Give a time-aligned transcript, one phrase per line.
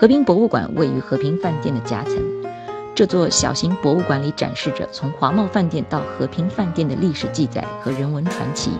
[0.00, 2.14] 和平博物馆位于和平饭店的夹层，
[2.94, 8.70] 这座小型博物馆里展示着从华茂饭店到和平饭店的历史记载和人文传奇。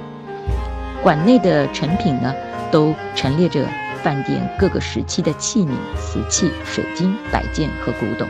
[1.02, 2.32] 馆内的陈品呢，
[2.70, 3.66] 都陈列着
[4.00, 8.28] 饭店各个时期的器皿、瓷器、水晶、摆件和古董，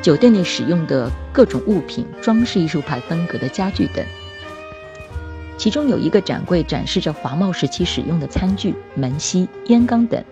[0.00, 4.04] 酒店内使用的各种物品、装饰艺术派风格的家具等。
[5.58, 10.22] 其中有一个展柜展示着华茂时期使用的餐具、门锡、烟缸等。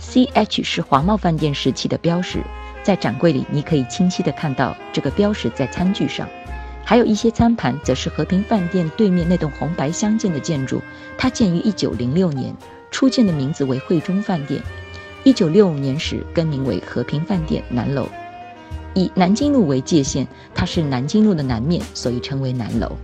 [0.00, 2.42] CH 是华茂饭店时期的标识，
[2.82, 6.28] 在展柜里你可以清晰地看到这个标识在餐具上。
[6.84, 10.80] 还有一些餐盘，则是和平饭店对面那栋红白相间的建筑，
[11.18, 12.54] 它建于1906年，
[12.90, 14.62] 初建的名字为汇中饭店
[15.24, 18.08] ，1965年时更名为和平饭店南楼。
[18.94, 22.96] 以南京路为界限，它是南京路的南面，所以称为南楼。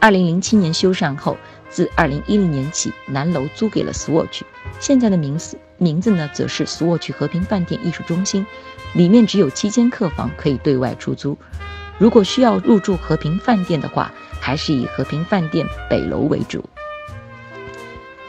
[0.00, 1.36] 2007年修缮后，
[1.70, 4.42] 自2010年起，南楼租给了 Swatch，
[4.78, 5.56] 现在的名字。
[5.82, 8.46] 名字呢，则是苏沃区和平饭店艺术中心，
[8.94, 11.36] 里面只有七间客房可以对外出租。
[11.98, 16.64] 如果需要入住和平饭店的话，还是以和平饭店北楼为主。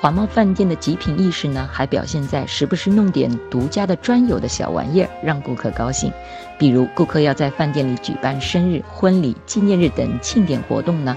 [0.02, 6.12] 华茂饭店的极品意识呢，还表现在时不时弄点独家的专有的小玩意儿，让顾客高兴。
[6.60, 11.16] 比如，顾客要在饭店里举办生日、婚礼、纪念日等庆典活动呢，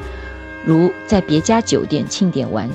[0.65, 2.71] 如在别家酒店庆典完，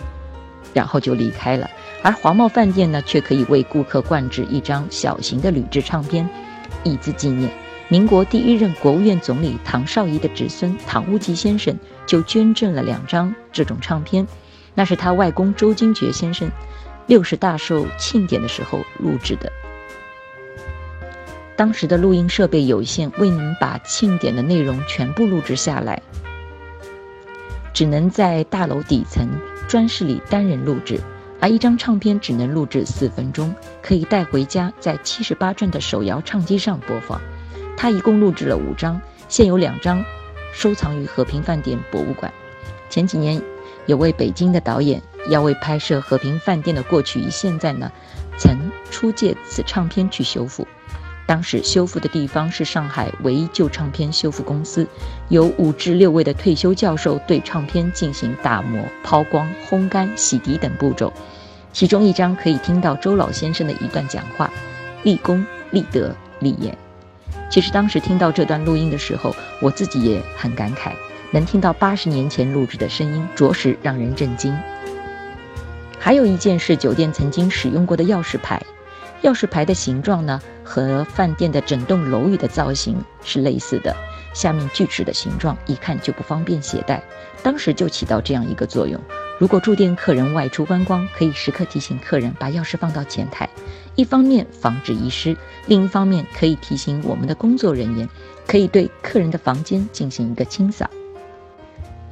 [0.74, 1.70] 然后就离开了。
[2.04, 6.28] 而华茂饭店呢，却可以为顾客灌制一张小型的铝制唱片，
[6.84, 7.52] 以资纪念。
[7.90, 14.26] 民国第一任国务院总理唐绍仪的侄孙唐无忌先生就捐赠了两张这种唱片，
[14.74, 16.50] 那是他外公周金觉先生
[17.06, 19.52] 六十大寿庆典的时候录制的。
[21.58, 26.02] 当时的录音设备有限，未能把庆典的内容全部录制下来，
[27.74, 29.28] 只能在大楼底层
[29.68, 31.00] 专室里单人录制。
[31.42, 37.20] 而一张唱片只能录制四分钟，可以带回家，在七十八转的手摇唱机上播放。
[37.76, 40.06] 他一共录制了五张，现有两张
[40.54, 42.32] 收藏于和平饭店博物馆。
[42.92, 43.42] 前几年，
[43.88, 47.92] 有位北京的导演要为拍摄和平饭店的过去与现在呢，
[48.38, 48.56] 曾
[48.92, 50.68] 出借此唱片去修复。
[51.28, 54.86] 当时修复的地方是上海唯一旧唱片修复公司，
[55.30, 61.14] 由五至六位的退休教授对唱片进行打磨、抛光、烘干、洗涤等步骤。
[61.72, 64.52] 其中一张可以听到周老先生的一段讲话
[65.04, 66.78] ：“立功、立德、立言。”
[67.50, 70.92] 其实当时听到这段录音的时候，我自己也很感慨，
[71.32, 74.54] 能听到八十年前录制的声音，着实让人震惊。
[75.98, 78.62] 还有一件是酒店曾经使用过的钥匙牌。
[79.24, 83.96] 钥匙牌的形状呢，和饭店的整栋楼宇的造型是类似的，
[84.34, 87.04] 下面锯齿的形状，一看就不方便携带。
[87.44, 89.00] 当时就起到这样一个作用：
[89.38, 93.48] 如果住店客人外出观光，可以时刻提醒客人把钥匙放到前台，
[93.96, 98.10] 一方面防止遗失，另一方面可以提醒我们的工作人员，
[98.48, 100.90] 可以对客人的房间进行一个清扫。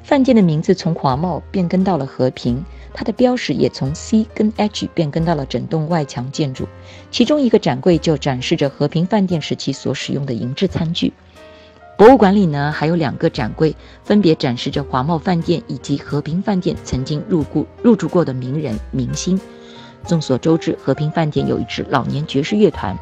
[0.04, 2.64] 饭店的名字从华茂变更到了和平。
[2.94, 6.68] 它的标识也从 C 跟 H 变更到了整栋外墙建筑，
[7.12, 11.14] 其中一个展柜就展示着和平饭店时期所使用的银质餐具。
[11.98, 19.40] 博物馆里呢，还有两个展柜，分别展示着华茂饭店以及和平饭店曾经入顾入住过的名人明星。
[20.08, 22.98] 众所周知，和平饭店有一支老年爵士乐团，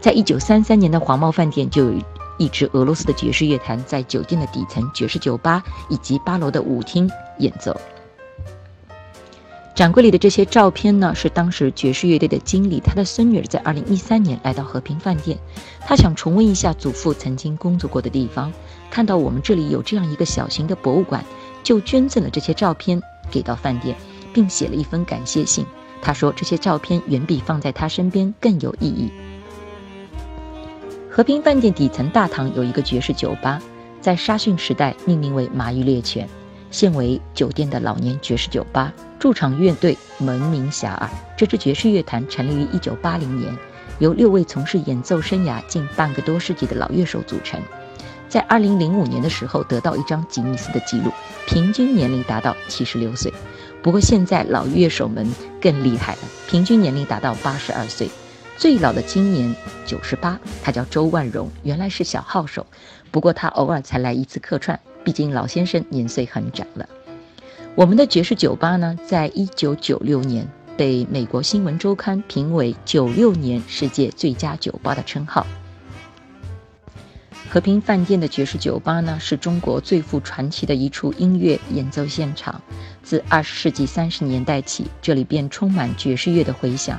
[0.00, 1.94] 在一九三三年的华茂饭店就有
[2.36, 7.08] 一支俄罗斯的爵士乐团在酒店的底层爵士酒吧以及八楼的舞厅
[7.38, 7.80] 演奏。
[9.74, 15.36] 展柜里的这些照片呢，是当时爵士乐队的经理，他的孙女儿在二零一三年来到和平饭店，
[15.80, 18.52] 他想重温一下祖父曾经工作过的地方，
[18.88, 21.24] 看到我们这里有这样一个小型的博物馆，
[21.64, 23.02] 就捐赠了这些照片
[23.32, 23.96] 给到饭店，
[24.32, 25.66] 并写了一封感谢信。
[26.00, 29.10] 他说这些照片远比放在他身边更有意义。
[31.10, 33.60] 和平饭店底层大堂有一个爵士酒吧，
[34.00, 36.28] 在沙逊时代命名为马玉猎犬。
[36.74, 41.08] 现为酒店的老年爵士酒吧，驻场乐队闻名遐迩。
[41.36, 43.56] 这支爵士乐团成立于1980年，
[44.00, 47.62] 由六位从事演奏生涯近半个多世纪的老乐手组成。
[48.28, 51.12] 在2005年的时候，得到一张吉尼斯的记录，
[51.46, 53.32] 平均年龄达到76岁。
[53.80, 58.10] 不过现在老乐手们更厉害了，平均年龄达到82岁，
[58.56, 59.54] 最老的今年
[59.86, 62.66] 98，他叫周万荣，原来是小号手，
[63.12, 64.80] 不过他偶尔才来一次客串。
[65.04, 66.88] 毕竟老先生年岁很长了。
[67.76, 75.46] 我们的爵士酒吧呢，在一九九六年被美国新闻周刊评为九六年世界最佳酒吧的称号。
[77.50, 82.60] 和平饭店的爵士酒吧呢，是中国最富传奇的一处音乐演奏现场。
[83.02, 86.98] 自二十世纪三十年代起，这里便充满爵士乐的回响。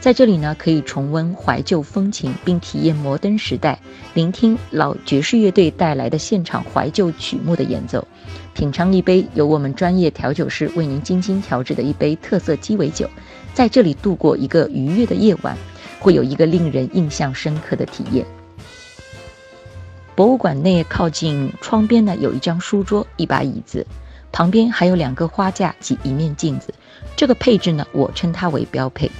[0.00, 3.80] 在这里呢，可以重温怀旧风情，并体验摩登时代，
[4.14, 8.06] 聆听老爵士乐队带来的现场怀旧曲目的演奏，
[8.54, 13.10] 品尝一杯由我们专业调酒师为您精心调制的一杯特色鸡尾酒，
[13.52, 15.56] 在这里度过一个愉悦的夜晚，
[15.98, 18.24] 会有一个令人印象深刻的体验。
[20.14, 23.84] 博物馆内靠近窗边呢，有一张书桌，一把椅子，
[24.30, 26.72] 旁边还有两个花架及一面镜子。
[27.16, 29.10] 这个配置呢，我称它为标配。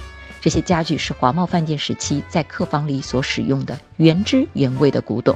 [0.41, 5.35] 这些家具是华茂饭店时期在客房里所使用的原汁原味的古董。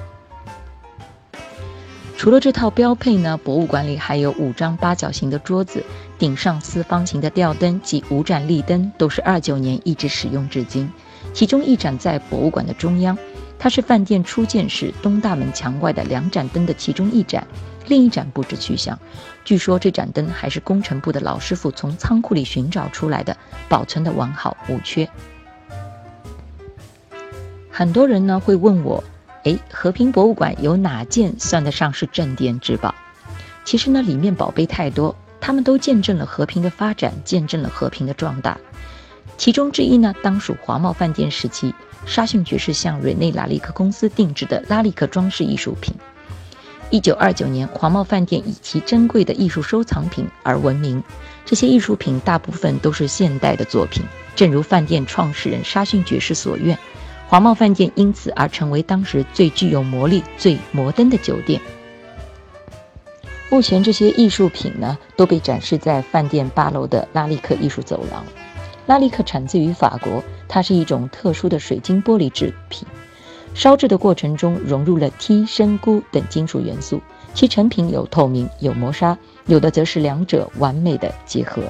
[2.15, 5.83] 除了这套标配呢，博物馆里还有五张八角形的桌子，
[6.17, 10.89] 顶上四方形的吊灯及五盏立灯都是二九年一直使用至今。
[11.33, 13.17] 其中一盏在博物馆的中央，
[13.63, 17.48] 它是饭店初建时东大门墙外的两盏灯的其中一盏。
[17.88, 19.00] 另一盏不知去向，
[19.45, 23.38] 据说这盏灯还是工程部的老师傅从仓库里寻找出来的，
[23.69, 25.07] 保存的完好无缺。
[27.71, 29.01] 很多人呢会问我，
[29.45, 32.94] 哎，和平博物馆有哪件算得上是镇店之宝？
[33.63, 38.57] 其实呢，里面宝贝太多，他们都见证了和平的发展，见证了和平的壮大。
[39.38, 41.74] 其中之一呢，当属华茂饭店时期
[42.05, 45.94] 沙逊爵士向瑞内拉利克公司定制的拉利克装饰艺术品。
[46.89, 51.01] 一九二九年，华茂饭店以其珍贵的艺术收藏品而闻名。
[51.45, 54.03] 这些艺术品大部分都是现代的作品，
[54.35, 56.77] 正如饭店创始人沙逊爵士所愿，
[57.27, 61.59] 华茂饭店因此而成为当时最具有魔力、最摩登的酒店。
[63.50, 68.23] 目前，这些艺术品呢都被展示在饭店八楼的拉力克艺术走廊。
[68.85, 72.88] 拉力克产自于法国，它是一种特殊的水晶玻璃制品。
[73.53, 77.00] 烧制的过程中融入了锑、砷、钴等金属元素，
[77.35, 81.62] 其成品有透明、有磨砂，有的则是两者完美的结合。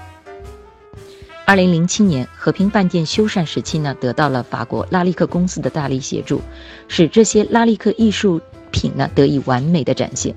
[1.46, 6.40] 二零零七年，和平饭店修缮时期呢，得到了法国拉力克公司的大力协助，
[6.88, 8.40] 使这些拉力克艺术
[8.72, 10.34] 品呢得以完美的展现。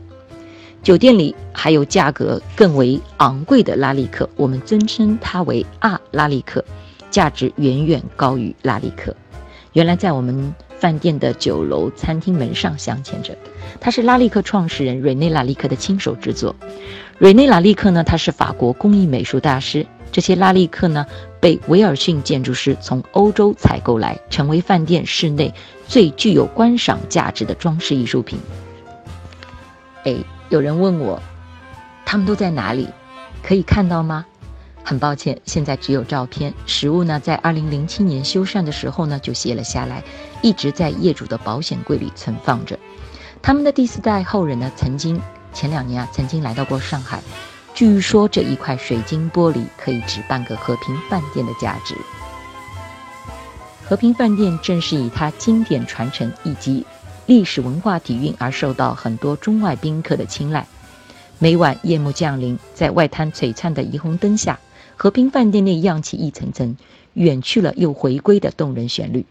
[0.86, 6.64] 酒店里还有价格更为昂贵的拉力克，我们尊称它为“啊拉力克”，
[7.10, 9.12] 价值远远高于拉力克。
[9.72, 10.54] 原来在我们。
[10.78, 13.34] 饭店的酒楼餐厅门上镶嵌着，
[13.80, 16.54] 它是拉力克创始人瑞内拉利克的亲手制作。
[17.16, 19.86] 瑞内拉利克呢，他是法国工艺美术大师。
[20.12, 21.06] 这些拉力克呢，
[21.40, 25.52] 被威尔逊建筑师从欧洲采购来，成为饭店室内
[25.88, 28.38] 最具有观赏价值的装饰艺术品。
[30.04, 30.14] 哎，
[30.48, 31.20] 有人问我，
[32.04, 32.88] 他们都在哪里？
[33.42, 34.24] 可以看到吗？
[34.84, 36.54] 很抱歉，现在只有照片。
[36.66, 40.02] 实物呢，在二零零七年修缮的时候呢，就卸了下来，
[40.42, 42.78] 一直在业主的保险柜里存放着。
[43.42, 45.20] 他们的第四代后人呢，曾经
[45.52, 47.20] 前两年啊，曾经来到过上海。
[47.74, 51.96] 据说这一块水晶玻璃可以值半个和平饭店的价值。
[53.84, 56.86] 和平饭店正是以它经典传承以及
[57.26, 60.66] 历史文化底蕴而受到很多中外宾客的青睐。
[61.38, 64.58] 每晚夜幕降临，在外滩璀璨的霓虹灯下。
[64.98, 66.74] 和平饭店内漾起一层层
[67.12, 69.26] 远去了又回归的动人旋律。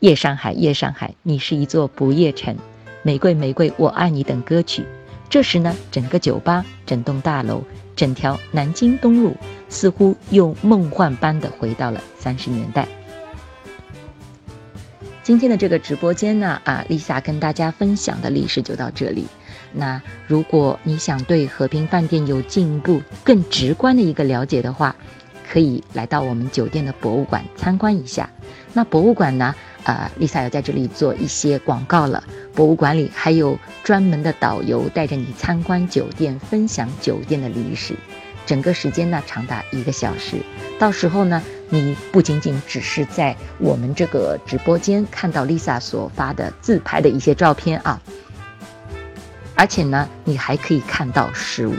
[0.00, 2.56] 夜上海，夜上海，你是一座不夜城。
[3.04, 4.84] 玫瑰，玫瑰，我爱你等歌曲。
[5.30, 7.62] 这时呢，整个酒吧、整栋大楼、
[7.94, 9.36] 整条南京东路，
[9.68, 12.88] 似乎又梦幻般的回到了三十年代。
[15.26, 19.26] 今天的这个直播间呢，啊，Lisa 跟大家分享的历史就到这里。
[19.72, 24.94] 那如果你想对和平饭店有进一步、更直观的一个了解的话，
[25.50, 28.30] 可以来到我们酒店的博物馆参观一下。
[28.72, 29.52] 那博物馆呢，
[29.82, 32.22] 呃，Lisa 要在这里做一些广告了。
[32.54, 37.96] 博物馆里还有专门的导游带着你参观酒店，分享酒店的历史。
[38.46, 40.36] 整个时间呢长达一个小时。
[40.78, 48.00] 到时候呢，你不仅仅只是在我们这个直播间看到 Lisa 所发的自拍的一些照片啊。
[49.54, 51.74] 而且呢，你还可以看到实物。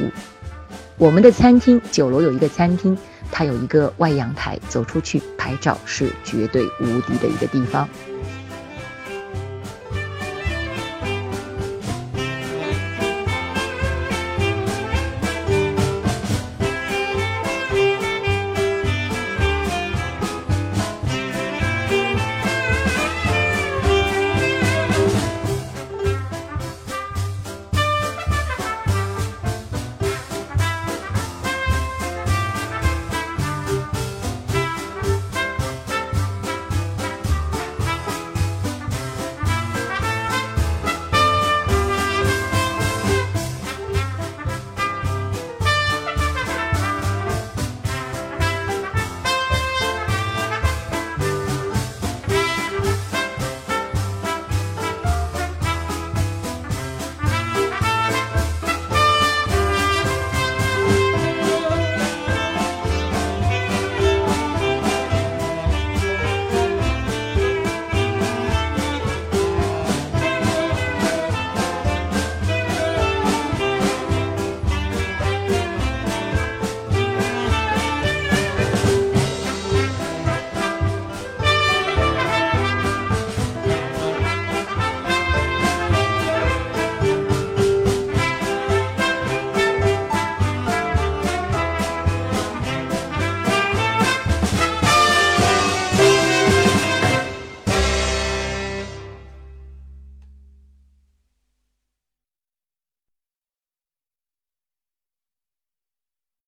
[0.98, 2.98] 我们的餐厅九楼有一个餐厅，
[3.32, 7.88] 它有一个外阳台，走出去拍照是绝对无敌的一个地方。